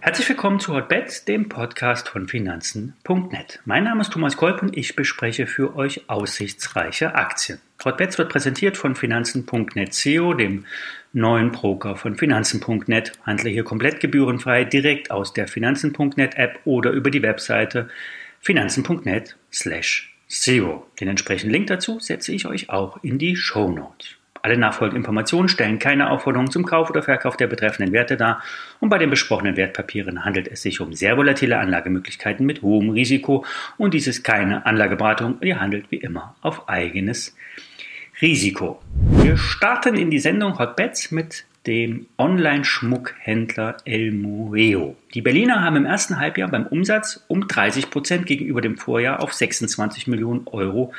Herzlich 0.00 0.28
willkommen 0.28 0.60
zu 0.60 0.74
Hotbets, 0.74 1.24
dem 1.24 1.48
Podcast 1.48 2.08
von 2.08 2.28
Finanzen.net. 2.28 3.60
Mein 3.64 3.84
Name 3.84 4.00
ist 4.02 4.12
Thomas 4.12 4.36
Kolb 4.36 4.62
und 4.62 4.76
ich 4.76 4.94
bespreche 4.94 5.46
für 5.46 5.74
euch 5.76 6.08
aussichtsreiche 6.08 7.14
Aktien. 7.14 7.58
Hotbets 7.84 8.16
wird 8.16 8.28
präsentiert 8.28 8.76
von 8.76 8.94
Finanzen.net 8.94 9.92
SEO, 9.92 10.34
dem 10.34 10.66
neuen 11.12 11.52
Broker 11.52 11.96
von 11.96 12.16
Finanzen.net. 12.16 13.12
Handle 13.24 13.50
hier 13.50 13.64
komplett 13.64 13.98
gebührenfrei 13.98 14.64
direkt 14.64 15.10
aus 15.10 15.32
der 15.32 15.48
Finanzen.net 15.48 16.36
App 16.36 16.60
oder 16.64 16.92
über 16.92 17.10
die 17.10 17.22
Webseite 17.22 17.88
finanzen.net 18.40 19.36
slash 19.52 20.13
SEO. 20.34 20.86
Den 21.00 21.08
entsprechenden 21.08 21.52
Link 21.52 21.68
dazu 21.68 22.00
setze 22.00 22.32
ich 22.32 22.46
euch 22.46 22.68
auch 22.68 22.98
in 23.02 23.18
die 23.18 23.36
Show 23.36 23.70
Notes. 23.70 24.16
Alle 24.42 24.58
nachfolgenden 24.58 25.02
Informationen 25.02 25.48
stellen 25.48 25.78
keine 25.78 26.10
Aufforderung 26.10 26.50
zum 26.50 26.66
Kauf 26.66 26.90
oder 26.90 27.02
Verkauf 27.02 27.36
der 27.38 27.46
betreffenden 27.46 27.94
Werte 27.94 28.18
dar 28.18 28.42
und 28.78 28.90
bei 28.90 28.98
den 28.98 29.08
besprochenen 29.08 29.56
Wertpapieren 29.56 30.24
handelt 30.24 30.48
es 30.48 30.60
sich 30.60 30.80
um 30.80 30.92
sehr 30.92 31.16
volatile 31.16 31.58
Anlagemöglichkeiten 31.58 32.44
mit 32.44 32.60
hohem 32.60 32.90
Risiko 32.90 33.46
und 33.78 33.94
dies 33.94 34.06
ist 34.06 34.22
keine 34.22 34.66
Anlageberatung, 34.66 35.38
ihr 35.40 35.60
handelt 35.60 35.90
wie 35.90 35.96
immer 35.96 36.34
auf 36.42 36.68
eigenes 36.68 37.34
Risiko. 38.20 38.82
Wir 39.22 39.38
starten 39.38 39.94
in 39.94 40.10
die 40.10 40.18
Sendung 40.18 40.58
Hotbets 40.58 41.10
mit 41.10 41.46
dem 41.66 42.06
Online-Schmuckhändler 42.18 43.78
El 43.84 44.12
Mueo. 44.12 44.96
Die 45.14 45.22
Berliner 45.22 45.62
haben 45.62 45.76
im 45.76 45.86
ersten 45.86 46.18
Halbjahr 46.18 46.50
beim 46.50 46.66
Umsatz 46.66 47.24
um 47.28 47.48
30 47.48 47.90
Prozent 47.90 48.26
gegenüber 48.26 48.60
dem 48.60 48.76
Vorjahr 48.76 49.22
auf 49.22 49.32
26 49.32 50.06
Millionen 50.06 50.46
Euro 50.46 50.92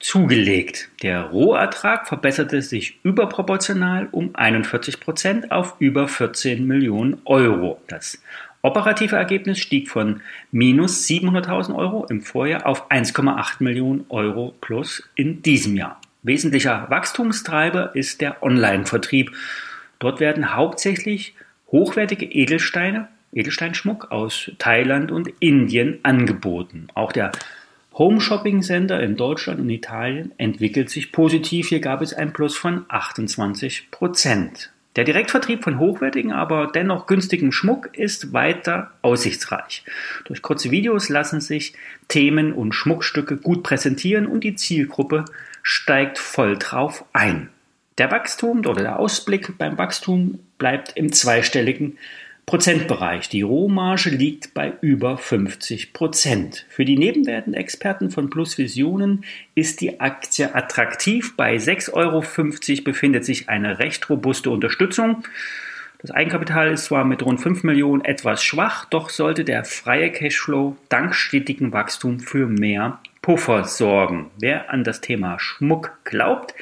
zugelegt. 0.00 0.88
Der 1.02 1.22
Rohertrag 1.22 2.08
verbesserte 2.08 2.62
sich 2.62 2.98
überproportional 3.02 4.08
um 4.10 4.34
41 4.34 5.00
Prozent 5.00 5.52
auf 5.52 5.76
über 5.80 6.08
14 6.08 6.66
Millionen 6.66 7.20
Euro. 7.24 7.80
Das 7.88 8.22
operative 8.62 9.16
Ergebnis 9.16 9.58
stieg 9.58 9.90
von 9.90 10.22
minus 10.50 11.06
700.000 11.06 11.74
Euro 11.74 12.06
im 12.06 12.22
Vorjahr 12.22 12.66
auf 12.66 12.90
1,8 12.90 13.62
Millionen 13.62 14.06
Euro 14.08 14.54
plus 14.60 15.08
in 15.14 15.42
diesem 15.42 15.76
Jahr. 15.76 16.00
Wesentlicher 16.22 16.86
Wachstumstreiber 16.90 17.94
ist 17.94 18.20
der 18.20 18.42
Online-Vertrieb 18.42 19.32
Dort 19.98 20.20
werden 20.20 20.54
hauptsächlich 20.54 21.34
hochwertige 21.72 22.26
Edelsteine, 22.26 23.08
Edelsteinschmuck 23.32 24.10
aus 24.10 24.50
Thailand 24.58 25.10
und 25.10 25.28
Indien 25.40 25.98
angeboten. 26.02 26.88
Auch 26.94 27.12
der 27.12 27.32
Home 27.94 28.20
Shopping 28.20 28.62
Center 28.62 29.00
in 29.00 29.16
Deutschland 29.16 29.58
und 29.58 29.70
Italien 29.70 30.32
entwickelt 30.36 30.90
sich 30.90 31.12
positiv. 31.12 31.68
Hier 31.68 31.80
gab 31.80 32.02
es 32.02 32.12
ein 32.12 32.32
Plus 32.32 32.56
von 32.56 32.84
28 32.88 33.90
Prozent. 33.90 34.70
Der 34.96 35.04
Direktvertrieb 35.04 35.62
von 35.62 35.78
hochwertigen, 35.78 36.32
aber 36.32 36.70
dennoch 36.74 37.06
günstigen 37.06 37.52
Schmuck 37.52 37.90
ist 37.96 38.32
weiter 38.32 38.92
aussichtsreich. 39.02 39.84
Durch 40.24 40.40
kurze 40.40 40.70
Videos 40.70 41.10
lassen 41.10 41.42
sich 41.42 41.74
Themen 42.08 42.52
und 42.52 42.72
Schmuckstücke 42.72 43.36
gut 43.36 43.62
präsentieren 43.62 44.26
und 44.26 44.42
die 44.42 44.54
Zielgruppe 44.54 45.26
steigt 45.62 46.18
voll 46.18 46.56
drauf 46.58 47.04
ein. 47.12 47.50
Der 47.98 48.10
Wachstum 48.10 48.58
oder 48.58 48.82
der 48.82 48.98
Ausblick 48.98 49.56
beim 49.56 49.78
Wachstum 49.78 50.38
bleibt 50.58 50.92
im 50.96 51.12
zweistelligen 51.12 51.96
Prozentbereich. 52.44 53.30
Die 53.30 53.40
Rohmarge 53.40 54.10
liegt 54.10 54.52
bei 54.52 54.74
über 54.82 55.16
50 55.16 55.94
Prozent. 55.94 56.66
Für 56.68 56.84
die 56.84 56.98
Nebenwerten-Experten 56.98 58.10
von 58.10 58.28
Plus 58.28 58.58
Visionen 58.58 59.24
ist 59.54 59.80
die 59.80 59.98
Aktie 59.98 60.54
attraktiv. 60.54 61.36
Bei 61.36 61.56
6,50 61.56 61.94
Euro 61.94 62.84
befindet 62.84 63.24
sich 63.24 63.48
eine 63.48 63.78
recht 63.78 64.08
robuste 64.10 64.50
Unterstützung. 64.50 65.24
Das 65.98 66.10
Eigenkapital 66.10 66.72
ist 66.72 66.84
zwar 66.84 67.04
mit 67.04 67.24
rund 67.24 67.40
5 67.40 67.64
Millionen 67.64 68.04
etwas 68.04 68.44
schwach, 68.44 68.84
doch 68.84 69.08
sollte 69.08 69.42
der 69.42 69.64
freie 69.64 70.12
Cashflow 70.12 70.76
dank 70.90 71.14
stetigem 71.14 71.72
Wachstum 71.72 72.20
für 72.20 72.46
mehr 72.46 73.00
Puffer 73.22 73.64
sorgen. 73.64 74.30
Wer 74.38 74.70
an 74.70 74.84
das 74.84 75.00
Thema 75.00 75.40
Schmuck 75.40 75.98
glaubt, 76.04 76.54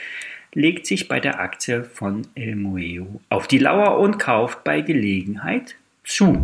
legt 0.55 0.87
sich 0.87 1.09
bei 1.09 1.21
der 1.21 1.41
Aktie 1.41 1.85
von 1.85 2.27
El 2.35 2.57
Mueo 2.57 3.21
auf 3.29 3.47
die 3.47 3.59
Lauer 3.59 3.99
und 3.99 4.19
kauft 4.19 4.65
bei 4.65 4.81
Gelegenheit 4.81 5.77
zu. 6.05 6.43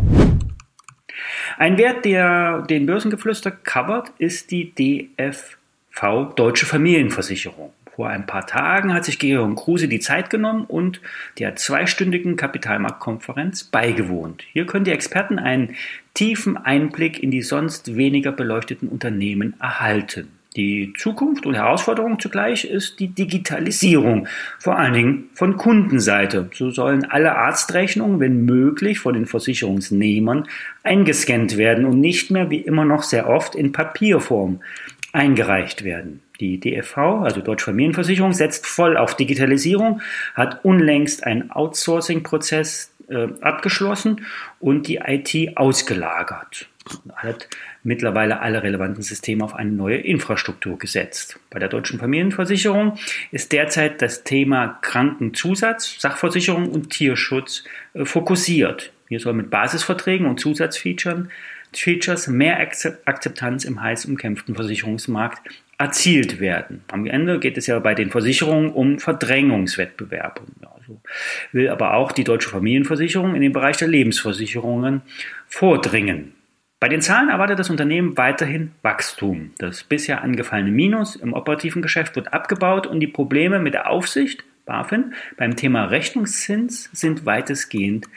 Ein 1.57 1.77
Wert, 1.77 2.05
der 2.05 2.61
den 2.63 2.85
Börsengeflüster 2.85 3.51
covert, 3.51 4.11
ist 4.17 4.51
die 4.51 4.73
DFV 4.73 6.33
Deutsche 6.35 6.65
Familienversicherung. 6.65 7.73
Vor 7.95 8.09
ein 8.09 8.25
paar 8.25 8.47
Tagen 8.47 8.93
hat 8.93 9.05
sich 9.05 9.19
Georg 9.19 9.57
Kruse 9.57 9.87
die 9.87 9.99
Zeit 9.99 10.29
genommen 10.29 10.65
und 10.65 11.01
der 11.39 11.55
zweistündigen 11.55 12.37
Kapitalmarktkonferenz 12.37 13.65
beigewohnt. 13.65 14.43
Hier 14.53 14.65
können 14.65 14.85
die 14.85 14.91
Experten 14.91 15.37
einen 15.37 15.75
tiefen 16.13 16.57
Einblick 16.57 17.21
in 17.21 17.31
die 17.31 17.41
sonst 17.41 17.95
weniger 17.97 18.31
beleuchteten 18.31 18.87
Unternehmen 18.87 19.59
erhalten. 19.59 20.29
Die 20.57 20.91
Zukunft 20.97 21.45
und 21.45 21.55
Herausforderung 21.55 22.19
zugleich 22.19 22.65
ist 22.65 22.99
die 22.99 23.07
Digitalisierung, 23.07 24.27
vor 24.59 24.77
allen 24.77 24.93
Dingen 24.93 25.29
von 25.33 25.55
Kundenseite. 25.55 26.49
So 26.53 26.71
sollen 26.71 27.05
alle 27.05 27.37
Arztrechnungen, 27.37 28.19
wenn 28.19 28.43
möglich, 28.43 28.99
von 28.99 29.13
den 29.13 29.27
Versicherungsnehmern 29.27 30.47
eingescannt 30.83 31.55
werden 31.55 31.85
und 31.85 32.01
nicht 32.01 32.31
mehr 32.31 32.49
wie 32.49 32.59
immer 32.59 32.83
noch 32.83 33.03
sehr 33.03 33.29
oft 33.29 33.55
in 33.55 33.71
Papierform 33.71 34.59
eingereicht 35.13 35.85
werden. 35.85 36.21
Die 36.41 36.59
DFV, 36.59 36.97
also 36.97 37.39
Deutsche 37.39 37.65
Familienversicherung, 37.65 38.33
setzt 38.33 38.65
voll 38.65 38.97
auf 38.97 39.15
Digitalisierung, 39.15 40.01
hat 40.33 40.65
unlängst 40.65 41.23
einen 41.25 41.51
Outsourcing-Prozess 41.51 42.90
äh, 43.11 43.27
abgeschlossen 43.41 44.25
und 44.59 44.87
die 44.87 45.01
IT 45.05 45.57
ausgelagert. 45.57 46.67
Hat 47.15 47.47
mittlerweile 47.83 48.39
alle 48.39 48.63
relevanten 48.63 49.03
Systeme 49.03 49.43
auf 49.43 49.53
eine 49.53 49.71
neue 49.71 49.97
Infrastruktur 49.97 50.79
gesetzt. 50.79 51.39
Bei 51.49 51.59
der 51.59 51.69
Deutschen 51.69 51.99
Familienversicherung 51.99 52.97
ist 53.31 53.51
derzeit 53.51 54.01
das 54.01 54.23
Thema 54.23 54.79
Krankenzusatz, 54.81 55.97
Sachversicherung 55.99 56.69
und 56.69 56.89
Tierschutz 56.89 57.63
äh, 57.93 58.05
fokussiert. 58.05 58.91
Hier 59.09 59.19
soll 59.19 59.33
mit 59.33 59.49
Basisverträgen 59.49 60.25
und 60.25 60.39
Zusatzfeatures 60.39 61.27
Features 61.73 62.27
mehr 62.27 62.59
Akzeptanz 62.59 63.63
im 63.63 63.81
heiß 63.81 64.05
umkämpften 64.05 64.55
Versicherungsmarkt 64.55 65.41
erzielt 65.77 66.39
werden. 66.39 66.83
Am 66.91 67.05
Ende 67.07 67.39
geht 67.39 67.57
es 67.57 67.67
ja 67.67 67.79
bei 67.79 67.95
den 67.95 68.11
Versicherungen 68.11 68.71
um 68.71 68.99
Verdrängungswettbewerb. 68.99 70.41
Will 71.51 71.69
aber 71.69 71.93
auch 71.93 72.11
die 72.11 72.23
deutsche 72.23 72.49
Familienversicherung 72.49 73.35
in 73.35 73.41
den 73.41 73.53
Bereich 73.53 73.77
der 73.77 73.87
Lebensversicherungen 73.87 75.01
vordringen. 75.47 76.33
Bei 76.79 76.89
den 76.89 77.01
Zahlen 77.01 77.29
erwartet 77.29 77.59
das 77.59 77.69
Unternehmen 77.69 78.17
weiterhin 78.17 78.71
Wachstum. 78.81 79.51
Das 79.59 79.83
bisher 79.83 80.23
angefallene 80.23 80.71
Minus 80.71 81.15
im 81.15 81.33
operativen 81.33 81.83
Geschäft 81.83 82.15
wird 82.15 82.33
abgebaut 82.33 82.87
und 82.87 82.99
die 82.99 83.07
Probleme 83.07 83.59
mit 83.59 83.75
der 83.75 83.89
Aufsicht, 83.89 84.43
BaFin, 84.65 85.13
beim 85.37 85.55
Thema 85.55 85.85
Rechnungszins 85.85 86.89
sind 86.91 87.25
weitestgehend 87.25 88.07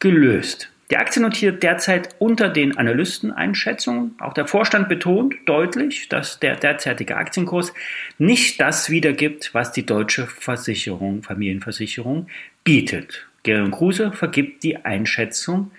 gelöst. 0.00 0.70
Die 0.90 0.96
Aktie 0.96 1.22
notiert 1.22 1.62
derzeit 1.62 2.16
unter 2.18 2.48
den 2.48 2.76
Analysteneinschätzungen. 2.76 4.16
Auch 4.18 4.32
der 4.32 4.48
Vorstand 4.48 4.88
betont 4.88 5.36
deutlich, 5.46 6.08
dass 6.08 6.40
der 6.40 6.56
derzeitige 6.56 7.16
Aktienkurs 7.16 7.72
nicht 8.18 8.60
das 8.60 8.90
wiedergibt, 8.90 9.54
was 9.54 9.70
die 9.70 9.86
deutsche 9.86 10.26
Versicherung, 10.26 11.22
Familienversicherung 11.22 12.26
bietet. 12.64 13.28
Gerion 13.44 13.70
Kruse 13.70 14.10
vergibt 14.10 14.64
die 14.64 14.84
Einschätzung 14.84 15.70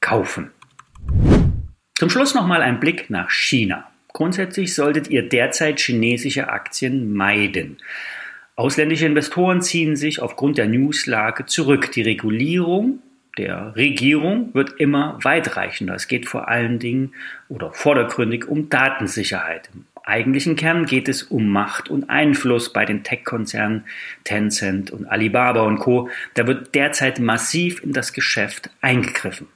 kaufen. 0.00 0.50
Zum 1.96 2.08
Schluss 2.08 2.34
nochmal 2.34 2.62
ein 2.62 2.80
Blick 2.80 3.10
nach 3.10 3.30
China. 3.30 3.90
Grundsätzlich 4.14 4.74
solltet 4.74 5.10
ihr 5.10 5.28
derzeit 5.28 5.78
chinesische 5.78 6.48
Aktien 6.48 7.12
meiden. 7.12 7.76
Ausländische 8.56 9.04
Investoren 9.06 9.60
ziehen 9.60 9.96
sich 9.96 10.22
aufgrund 10.22 10.56
der 10.56 10.68
Newslage 10.68 11.44
zurück. 11.44 11.92
Die 11.92 12.02
Regulierung 12.02 13.00
der 13.36 13.74
Regierung 13.74 14.54
wird 14.54 14.74
immer 14.78 15.18
weitreichender. 15.22 15.94
Es 15.94 16.08
geht 16.08 16.28
vor 16.28 16.48
allen 16.48 16.78
Dingen 16.78 17.14
oder 17.48 17.72
vordergründig 17.72 18.46
um 18.46 18.68
Datensicherheit. 18.68 19.70
Im 19.74 19.86
eigentlichen 20.04 20.54
Kern 20.54 20.86
geht 20.86 21.08
es 21.08 21.22
um 21.24 21.48
Macht 21.48 21.88
und 21.88 22.10
Einfluss 22.10 22.72
bei 22.72 22.84
den 22.84 23.02
Tech-Konzernen 23.02 23.84
Tencent 24.22 24.90
und 24.90 25.06
Alibaba 25.06 25.62
und 25.62 25.78
Co. 25.78 26.08
Da 26.34 26.46
wird 26.46 26.74
derzeit 26.74 27.18
massiv 27.18 27.82
in 27.82 27.92
das 27.92 28.12
Geschäft 28.12 28.70
eingegriffen. 28.80 29.48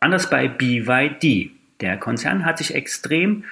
Anders 0.00 0.28
bei 0.30 0.48
BYD. 0.48 1.50
Der 1.80 1.98
Konzern 1.98 2.44
hat 2.44 2.58
sich 2.58 2.74
extrem, 2.74 3.44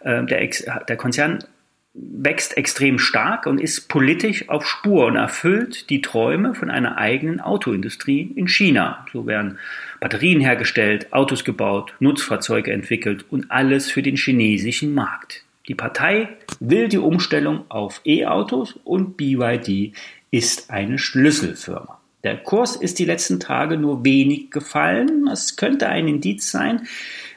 äh, 0.00 0.24
der, 0.24 0.48
der 0.86 0.96
Konzern 0.96 1.44
wächst 1.94 2.56
extrem 2.56 2.98
stark 2.98 3.46
und 3.46 3.60
ist 3.60 3.88
politisch 3.88 4.48
auf 4.48 4.66
Spur 4.66 5.06
und 5.06 5.16
erfüllt 5.16 5.88
die 5.90 6.02
Träume 6.02 6.54
von 6.54 6.68
einer 6.68 6.98
eigenen 6.98 7.40
Autoindustrie 7.40 8.32
in 8.34 8.48
China. 8.48 9.06
So 9.12 9.26
werden 9.26 9.58
Batterien 10.00 10.40
hergestellt, 10.40 11.12
Autos 11.12 11.44
gebaut, 11.44 11.94
Nutzfahrzeuge 12.00 12.72
entwickelt 12.72 13.24
und 13.30 13.50
alles 13.50 13.90
für 13.90 14.02
den 14.02 14.16
chinesischen 14.16 14.92
Markt. 14.92 15.44
Die 15.68 15.74
Partei 15.74 16.28
will 16.58 16.88
die 16.88 16.98
Umstellung 16.98 17.64
auf 17.70 18.00
E-Autos 18.04 18.78
und 18.84 19.16
BYD 19.16 19.94
ist 20.30 20.70
eine 20.70 20.98
Schlüsselfirma. 20.98 22.00
Der 22.24 22.36
Kurs 22.38 22.74
ist 22.74 22.98
die 22.98 23.04
letzten 23.04 23.38
Tage 23.38 23.76
nur 23.76 24.04
wenig 24.04 24.50
gefallen. 24.50 25.28
Es 25.28 25.56
könnte 25.56 25.88
ein 25.88 26.08
Indiz 26.08 26.50
sein, 26.50 26.86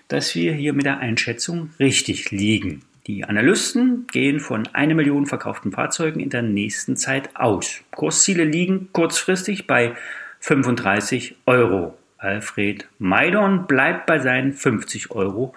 dass 0.08 0.34
wir 0.34 0.54
hier 0.54 0.74
mit 0.74 0.86
der 0.86 0.98
Einschätzung 1.00 1.70
richtig 1.80 2.32
liegen. 2.32 2.82
Die 3.08 3.24
Analysten 3.24 4.06
gehen 4.12 4.42
von 4.42 4.68
einer 4.74 4.94
Million 4.94 5.28
verkauften 5.28 5.72
Fahrzeugen 5.72 6.20
in 6.20 6.30
der 6.30 6.42
nächsten 6.42 6.98
Zeit 6.98 7.30
aus. 7.38 7.82
Kursziele 7.96 8.44
liegen 8.44 8.90
kurzfristig 8.92 9.66
bei 9.66 9.96
35 10.42 11.38
Euro. 11.46 11.98
Alfred 12.18 12.86
Maidon 13.00 13.66
bleibt 13.66 14.08
bei 14.08 14.20
seinen 14.20 14.52
50 14.52 15.12
Euro 15.12 15.56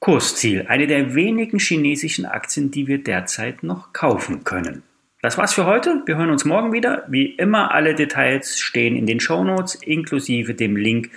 Kursziel. 0.00 0.66
Eine 0.68 0.86
der 0.86 1.14
wenigen 1.14 1.58
chinesischen 1.58 2.26
Aktien, 2.26 2.70
die 2.70 2.86
wir 2.86 3.02
derzeit 3.02 3.62
noch 3.62 3.94
kaufen 3.94 4.44
können. 4.44 4.82
Das 5.22 5.38
war's 5.38 5.54
für 5.54 5.64
heute. 5.64 6.02
Wir 6.04 6.18
hören 6.18 6.30
uns 6.30 6.44
morgen 6.44 6.74
wieder. 6.74 7.06
Wie 7.08 7.24
immer, 7.24 7.72
alle 7.72 7.94
Details 7.94 8.60
stehen 8.60 8.96
in 8.96 9.06
den 9.06 9.18
Show 9.18 9.42
Notes 9.44 9.76
inklusive 9.76 10.52
dem 10.52 10.76
Link 10.76 11.10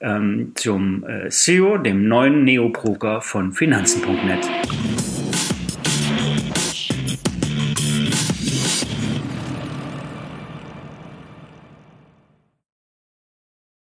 ähm, 0.00 0.52
zum 0.54 1.04
äh, 1.04 1.30
SEO, 1.30 1.78
dem 1.78 2.08
neuen 2.08 2.44
Neo-Broker 2.44 3.20
von 3.20 3.52
Finanzen.net. 3.52 4.48